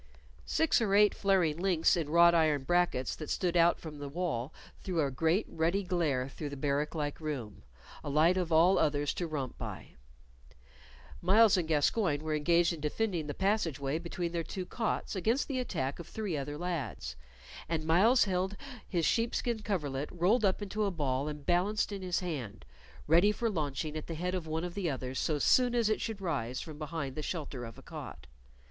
[0.47, 4.51] Six or eight flaring links in wrought iron brackets that stood out from the wall
[4.79, 7.61] threw a great ruddy glare through the barrack like room
[8.03, 9.89] a light of all others to romp by.
[11.21, 15.47] Myles and Gascoyne were engaged in defending the passage way between their two cots against
[15.47, 17.15] the attack of three other lads,
[17.69, 18.57] and Myles held
[18.89, 22.65] his sheepskin coverlet rolled up into a ball and balanced in his hand,
[23.05, 26.01] ready for launching at the head of one of the others so soon as it
[26.01, 28.25] should rise from behind the shelter of a cot.